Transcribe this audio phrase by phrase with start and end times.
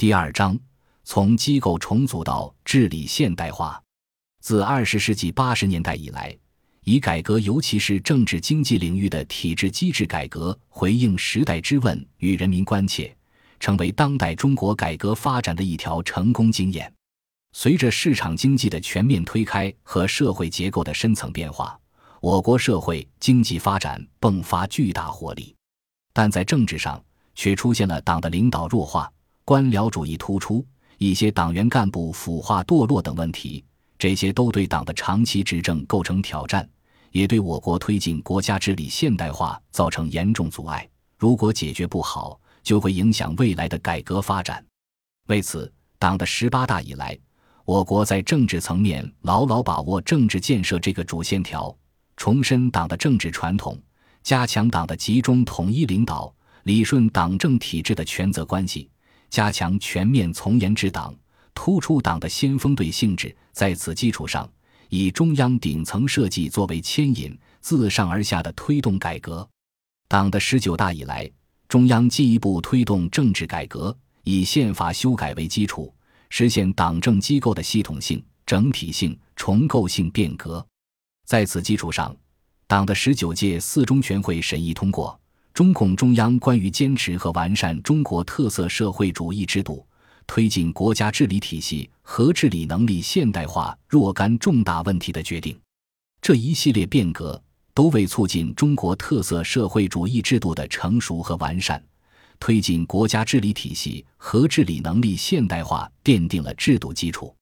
[0.00, 0.58] 第二章：
[1.04, 3.78] 从机构重组到治理现代化。
[4.40, 6.34] 自二十世纪八十年代以来，
[6.84, 13.14] 以改革，尤其是政治经济领域的体制机制改革，回应时代之问与人民关切，
[13.58, 16.90] 成为当代中国改革发展的一条成功经验。
[17.52, 21.78] 随着市场经济的全面推开和社会结构的深层变化，
[22.22, 25.54] 我国社会经济发展迸发巨大活力。
[26.14, 27.04] 但在政治上，
[27.34, 29.12] 却出现了党的领导弱化、
[29.50, 30.64] 官僚主义突出、
[30.98, 33.64] 一些党员干部腐化堕落等问题。
[33.98, 36.70] 这些都对党的长期执政构成挑战，
[37.10, 40.88] 也对我国推进国家治理现代化造成严重阻碍。
[41.18, 44.64] 如果解决不好，就会影响未来的改革发展。
[45.26, 47.18] 为此，党的十八大以来，
[47.64, 51.76] 我国在政治层面牢牢把握政治建设这个主线条，
[52.16, 53.76] 重申党的政治传统，
[54.22, 58.88] 加强党的集中统一领导，理顺党政体制的权责关系，
[59.30, 61.14] 加强全面从严治党。
[61.52, 64.50] 突出党的先锋队性质，在此基础上，
[64.88, 69.46] 以中央顶层设计作为牵引，自上而下的推动改革。
[70.08, 71.30] 党的十九大以来，
[71.68, 75.92] 中央进一步推动政治改革，以宪法修改为基础，
[76.30, 80.64] 实现党政机构的系统性、整体性、重构性变革。
[81.26, 82.16] 在此基础上，
[82.66, 85.12] 党的十九届四中全会审议通过
[85.60, 89.86] 《中共中央关于坚持和完善中国特色社会主义制度》。
[90.26, 95.54] 推进国家治理体系和治理能力现代化若干重大问题的决定，
[96.22, 97.38] 这一系列变革
[97.74, 101.84] 都为促进中国特色社会主义制度的成熟和完善，
[102.38, 107.36] 推进国家治理体系和治理能力现代化奠定了制度基础。